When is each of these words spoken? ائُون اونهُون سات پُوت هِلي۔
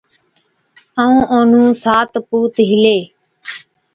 ائُون 1.01 1.17
اونهُون 1.35 1.69
سات 1.83 2.11
پُوت 2.27 2.55
هِلي۔ 2.69 2.97